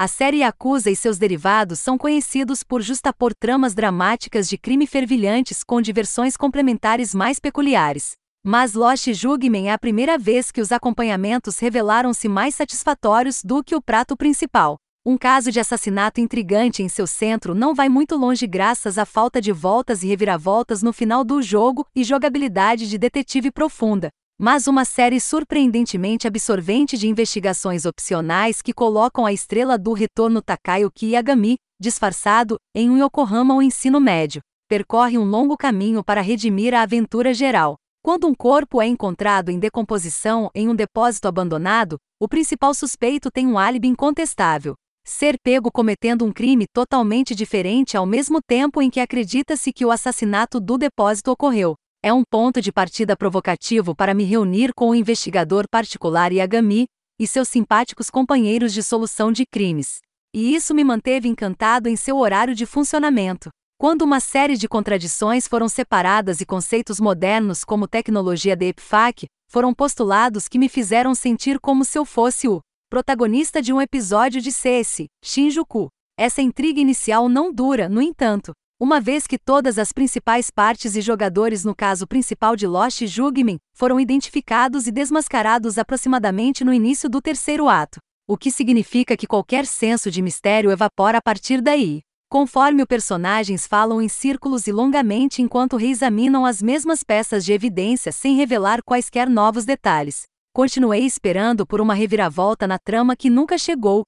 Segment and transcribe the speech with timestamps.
[0.00, 5.64] A série Yakuza e seus derivados são conhecidos por justapor tramas dramáticas de crime fervilhantes
[5.64, 8.12] com diversões complementares mais peculiares.
[8.46, 13.74] Mas Lost Judgment é a primeira vez que os acompanhamentos revelaram-se mais satisfatórios do que
[13.74, 14.76] o prato principal.
[15.04, 19.40] Um caso de assassinato intrigante em seu centro não vai muito longe graças à falta
[19.40, 24.10] de voltas e reviravoltas no final do jogo e jogabilidade de detetive profunda
[24.40, 31.08] mas uma série surpreendentemente absorvente de investigações opcionais que colocam a estrela do retorno Takayuki
[31.14, 34.40] Yagami, disfarçado, em um Yokohama ao ensino médio.
[34.68, 37.74] Percorre um longo caminho para redimir a aventura geral.
[38.00, 43.44] Quando um corpo é encontrado em decomposição em um depósito abandonado, o principal suspeito tem
[43.44, 44.74] um álibi incontestável.
[45.04, 49.90] Ser pego cometendo um crime totalmente diferente ao mesmo tempo em que acredita-se que o
[49.90, 51.74] assassinato do depósito ocorreu.
[52.00, 56.86] É um ponto de partida provocativo para me reunir com o investigador particular Yagami
[57.18, 59.98] e seus simpáticos companheiros de solução de crimes.
[60.32, 63.50] E isso me manteve encantado em seu horário de funcionamento.
[63.76, 69.74] Quando uma série de contradições foram separadas e conceitos modernos como tecnologia de EPFAC foram
[69.74, 74.52] postulados que me fizeram sentir como se eu fosse o protagonista de um episódio de
[74.52, 75.88] CS, Shinjuku.
[76.16, 81.00] Essa intriga inicial não dura, no entanto, uma vez que todas as principais partes e
[81.00, 87.20] jogadores no caso principal de Lost Judgment foram identificados e desmascarados aproximadamente no início do
[87.20, 92.02] terceiro ato, o que significa que qualquer senso de mistério evapora a partir daí.
[92.30, 98.12] Conforme os personagens falam em círculos e longamente enquanto reexaminam as mesmas peças de evidência
[98.12, 100.22] sem revelar quaisquer novos detalhes.
[100.54, 104.04] Continuei esperando por uma reviravolta na trama que nunca chegou,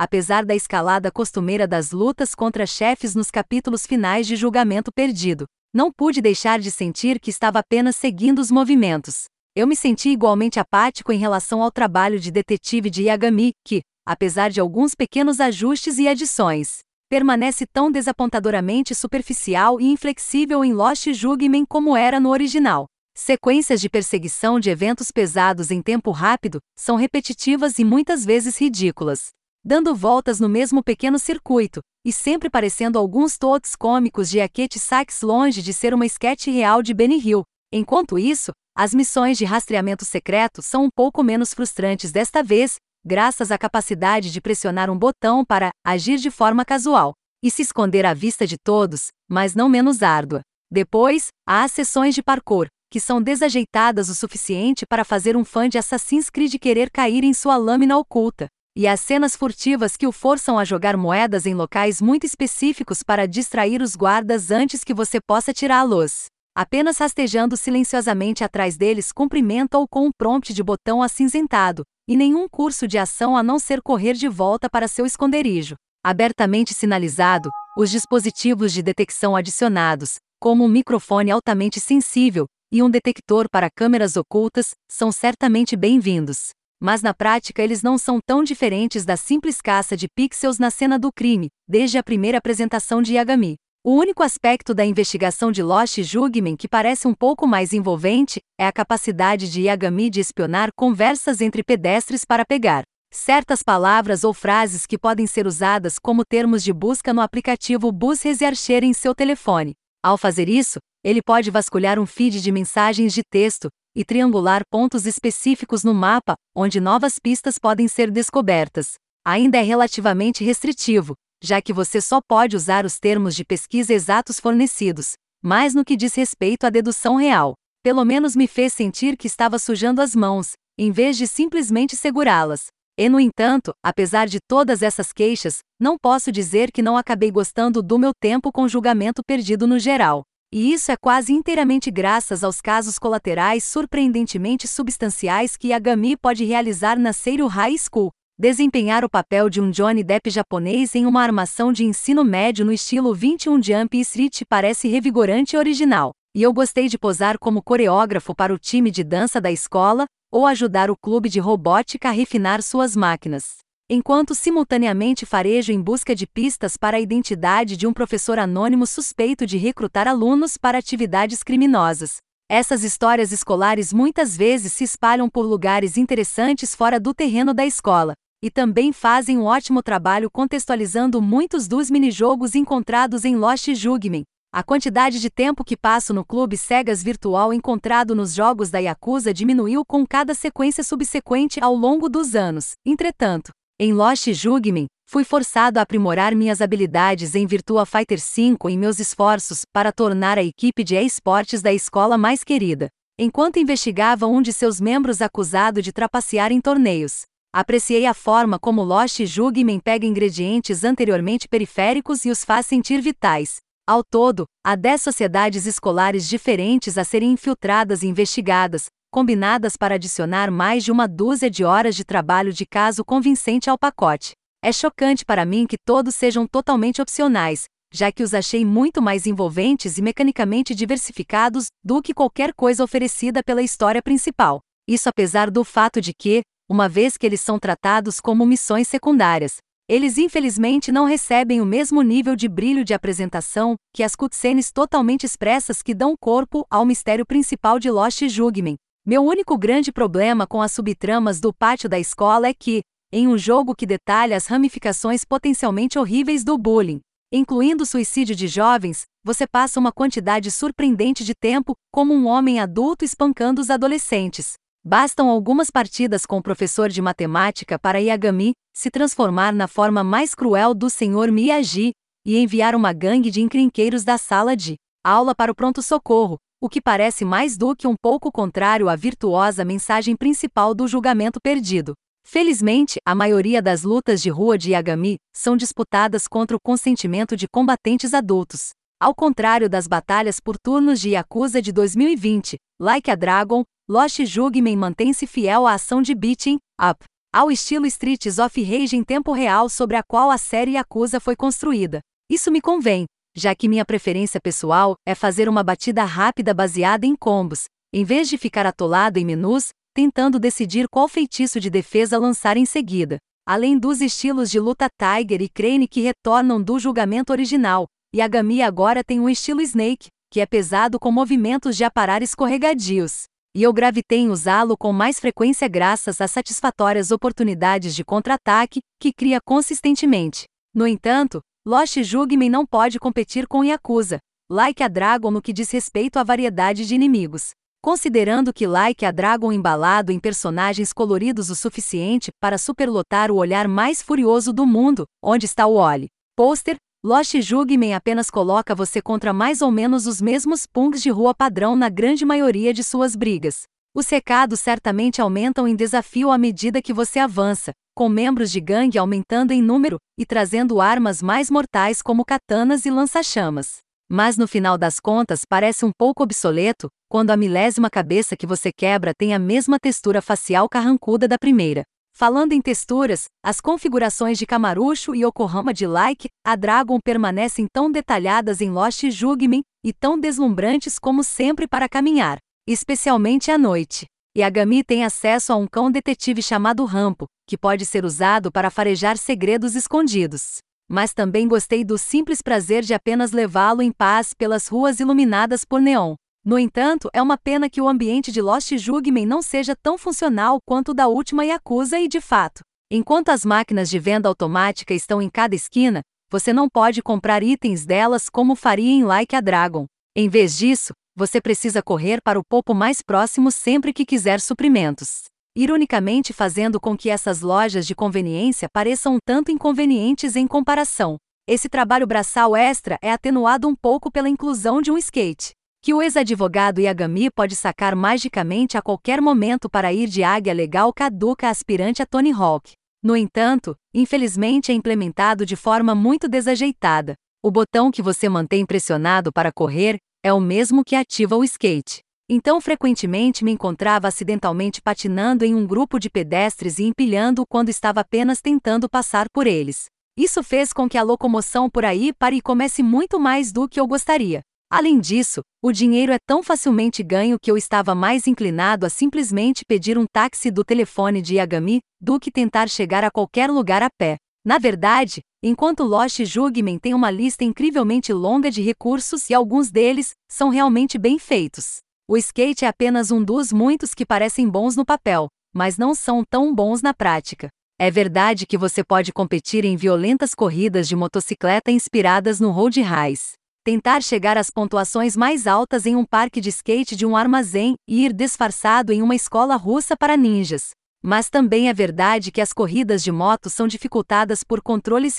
[0.00, 5.44] apesar da escalada costumeira das lutas contra chefes nos capítulos finais de Julgamento Perdido.
[5.74, 9.24] Não pude deixar de sentir que estava apenas seguindo os movimentos.
[9.54, 14.48] Eu me senti igualmente apático em relação ao trabalho de detetive de Yagami, que, apesar
[14.50, 16.78] de alguns pequenos ajustes e adições,
[17.10, 22.86] permanece tão desapontadoramente superficial e inflexível em Lost Judgment como era no original.
[23.14, 29.28] Sequências de perseguição de eventos pesados em tempo rápido são repetitivas e muitas vezes ridículas
[29.64, 35.20] dando voltas no mesmo pequeno circuito, e sempre parecendo alguns toques cômicos de Akete Sachs
[35.22, 37.42] longe de ser uma esquete real de Benny Hill.
[37.72, 43.50] Enquanto isso, as missões de rastreamento secreto são um pouco menos frustrantes desta vez, graças
[43.50, 47.12] à capacidade de pressionar um botão para agir de forma casual
[47.42, 50.40] e se esconder à vista de todos, mas não menos árdua.
[50.70, 55.68] Depois, há as sessões de parkour, que são desajeitadas o suficiente para fazer um fã
[55.68, 58.48] de Assassin's Creed querer cair em sua lâmina oculta
[58.80, 63.28] e as cenas furtivas que o forçam a jogar moedas em locais muito específicos para
[63.28, 66.28] distrair os guardas antes que você possa tirá-los.
[66.56, 72.88] Apenas rastejando silenciosamente atrás deles cumprimenta-o com um prompt de botão acinzentado, e nenhum curso
[72.88, 75.74] de ação a não ser correr de volta para seu esconderijo.
[76.02, 83.46] Abertamente sinalizado, os dispositivos de detecção adicionados, como um microfone altamente sensível e um detector
[83.50, 89.16] para câmeras ocultas, são certamente bem-vindos mas na prática eles não são tão diferentes da
[89.16, 93.56] simples caça de pixels na cena do crime, desde a primeira apresentação de Yagami.
[93.84, 98.66] O único aspecto da investigação de Lost Judgment que parece um pouco mais envolvente é
[98.66, 104.86] a capacidade de Yagami de espionar conversas entre pedestres para pegar certas palavras ou frases
[104.86, 109.79] que podem ser usadas como termos de busca no aplicativo Bus Researcher em seu telefone.
[110.02, 115.04] Ao fazer isso, ele pode vasculhar um feed de mensagens de texto, e triangular pontos
[115.04, 118.94] específicos no mapa, onde novas pistas podem ser descobertas.
[119.24, 124.40] Ainda é relativamente restritivo, já que você só pode usar os termos de pesquisa exatos
[124.40, 127.54] fornecidos, mas no que diz respeito à dedução real.
[127.82, 132.66] Pelo menos me fez sentir que estava sujando as mãos, em vez de simplesmente segurá-las.
[133.00, 137.82] E, no entanto, apesar de todas essas queixas, não posso dizer que não acabei gostando
[137.82, 140.22] do meu tempo com julgamento perdido no geral.
[140.52, 146.98] E isso é quase inteiramente graças aos casos colaterais surpreendentemente substanciais que Yagami pode realizar
[146.98, 148.10] na Seiru High School.
[148.38, 152.72] Desempenhar o papel de um Johnny Depp japonês em uma armação de ensino médio no
[152.72, 156.10] estilo 21 Jump Street parece revigorante e original.
[156.36, 160.46] E eu gostei de posar como coreógrafo para o time de dança da escola, ou
[160.46, 163.60] ajudar o clube de robótica a refinar suas máquinas
[163.92, 169.44] enquanto simultaneamente farejo em busca de pistas para a identidade de um professor anônimo suspeito
[169.44, 172.18] de recrutar alunos para atividades criminosas.
[172.48, 178.12] Essas histórias escolares muitas vezes se espalham por lugares interessantes fora do terreno da escola,
[178.40, 184.22] e também fazem um ótimo trabalho contextualizando muitos dos minijogos encontrados em Lost Judgment.
[184.52, 189.32] A quantidade de tempo que passo no clube cegas virtual encontrado nos jogos da Yakuza
[189.32, 192.72] diminuiu com cada sequência subsequente ao longo dos anos.
[192.84, 198.78] Entretanto, em Lost Judgment, Fui forçado a aprimorar minhas habilidades em Virtua Fighter 5 em
[198.78, 202.86] meus esforços para tornar a equipe de esportes da escola mais querida.
[203.18, 207.22] Enquanto investigava um de seus membros acusado de trapacear em torneios,
[207.52, 213.56] apreciei a forma como Lost Jugman pega ingredientes anteriormente periféricos e os faz sentir vitais.
[213.90, 220.48] Ao todo, há 10 sociedades escolares diferentes a serem infiltradas e investigadas, combinadas para adicionar
[220.48, 224.30] mais de uma dúzia de horas de trabalho de caso convincente ao pacote.
[224.62, 229.26] É chocante para mim que todos sejam totalmente opcionais, já que os achei muito mais
[229.26, 234.60] envolventes e mecanicamente diversificados do que qualquer coisa oferecida pela história principal.
[234.86, 239.56] Isso apesar do fato de que, uma vez que eles são tratados como missões secundárias,
[239.90, 245.26] eles infelizmente não recebem o mesmo nível de brilho de apresentação que as cutscenes totalmente
[245.26, 248.76] expressas que dão corpo ao mistério principal de Lost Judgment.
[249.04, 252.82] Meu único grande problema com as subtramas do pátio da escola é que,
[253.12, 257.00] em um jogo que detalha as ramificações potencialmente horríveis do bullying,
[257.32, 262.60] incluindo o suicídio de jovens, você passa uma quantidade surpreendente de tempo como um homem
[262.60, 264.52] adulto espancando os adolescentes.
[264.82, 270.34] Bastam algumas partidas com o professor de matemática para Yagami se transformar na forma mais
[270.34, 271.30] cruel do Sr.
[271.30, 271.92] Miyagi
[272.24, 276.80] e enviar uma gangue de encrenqueiros da sala de aula para o pronto-socorro, o que
[276.80, 281.92] parece mais do que um pouco contrário à virtuosa mensagem principal do julgamento perdido.
[282.26, 287.46] Felizmente, a maioria das lutas de rua de Yagami são disputadas contra o consentimento de
[287.46, 288.70] combatentes adultos.
[289.02, 294.76] Ao contrário das batalhas por turnos de Yakuza de 2020, Like a Dragon, Lost Judgment
[294.76, 297.02] mantém-se fiel à ação de beating up,
[297.32, 301.34] ao estilo Streets of Rage em tempo real sobre a qual a série Yakuza foi
[301.34, 302.00] construída.
[302.30, 307.16] Isso me convém, já que minha preferência pessoal é fazer uma batida rápida baseada em
[307.16, 307.64] combos,
[307.94, 312.66] em vez de ficar atolado em menus, tentando decidir qual feitiço de defesa lançar em
[312.66, 313.16] seguida.
[313.48, 319.04] Além dos estilos de luta Tiger e Crane que retornam do julgamento original, Yagami agora
[319.04, 324.20] tem um estilo Snake, que é pesado com movimentos de aparar escorregadios e eu gravitei
[324.20, 330.44] em usá-lo com mais frequência graças às satisfatórias oportunidades de contra-ataque que cria consistentemente.
[330.72, 334.18] No entanto, Lost Judgment não pode competir com Yakuza,
[334.48, 337.50] Like a Dragon no que diz respeito à variedade de inimigos.
[337.82, 343.66] Considerando que Like a Dragon embalado em personagens coloridos o suficiente para superlotar o olhar
[343.66, 346.08] mais furioso do mundo, onde está o Oli.
[346.36, 351.34] Pôster, Lost Judgment apenas coloca você contra mais ou menos os mesmos punks de rua
[351.34, 353.62] padrão na grande maioria de suas brigas.
[353.94, 358.98] Os recados certamente aumentam em desafio à medida que você avança, com membros de gangue
[358.98, 363.78] aumentando em número e trazendo armas mais mortais como katanas e lança-chamas.
[364.06, 368.70] Mas no final das contas parece um pouco obsoleto, quando a milésima cabeça que você
[368.70, 371.82] quebra tem a mesma textura facial carrancuda da primeira.
[372.20, 377.90] Falando em texturas, as configurações de Camarucho e Yokohama de Like, a Dragon permanecem tão
[377.90, 382.36] detalhadas em Lost Judgment e tão deslumbrantes como sempre para caminhar,
[382.68, 384.04] especialmente à noite.
[384.36, 389.16] Yagami tem acesso a um cão detetive chamado Rampo, que pode ser usado para farejar
[389.16, 390.58] segredos escondidos.
[390.90, 395.80] Mas também gostei do simples prazer de apenas levá-lo em paz pelas ruas iluminadas por
[395.80, 396.16] neon.
[396.42, 400.58] No entanto, é uma pena que o ambiente de Lost Judgment não seja tão funcional
[400.66, 405.20] quanto o da última Yakuza e, de fato, enquanto as máquinas de venda automática estão
[405.20, 406.00] em cada esquina,
[406.30, 409.84] você não pode comprar itens delas como faria em Like a Dragon.
[410.16, 415.24] Em vez disso, você precisa correr para o popo mais próximo sempre que quiser suprimentos.
[415.54, 421.16] Ironicamente fazendo com que essas lojas de conveniência pareçam um tanto inconvenientes em comparação.
[421.46, 426.02] Esse trabalho braçal extra é atenuado um pouco pela inclusão de um skate que o
[426.02, 432.02] ex-advogado Yagami pode sacar magicamente a qualquer momento para ir de águia legal caduca aspirante
[432.02, 432.72] a Tony Hawk.
[433.02, 437.14] No entanto, infelizmente é implementado de forma muito desajeitada.
[437.42, 442.02] O botão que você mantém pressionado para correr é o mesmo que ativa o skate.
[442.28, 448.00] Então frequentemente me encontrava acidentalmente patinando em um grupo de pedestres e empilhando quando estava
[448.00, 449.86] apenas tentando passar por eles.
[450.14, 453.80] Isso fez com que a locomoção por aí pare e comece muito mais do que
[453.80, 454.42] eu gostaria.
[454.72, 459.64] Além disso, o dinheiro é tão facilmente ganho que eu estava mais inclinado a simplesmente
[459.66, 463.90] pedir um táxi do telefone de Yagami do que tentar chegar a qualquer lugar a
[463.90, 464.16] pé.
[464.46, 470.12] Na verdade, enquanto Lost Judgment tem uma lista incrivelmente longa de recursos e alguns deles
[470.30, 471.78] são realmente bem feitos.
[472.08, 476.22] O skate é apenas um dos muitos que parecem bons no papel, mas não são
[476.22, 477.48] tão bons na prática.
[477.76, 483.39] É verdade que você pode competir em violentas corridas de motocicleta inspiradas no Road Race
[483.70, 488.04] tentar chegar às pontuações mais altas em um parque de skate de um armazém e
[488.04, 490.70] ir disfarçado em uma escola russa para ninjas.
[491.00, 495.18] Mas também é verdade que as corridas de moto são dificultadas por controles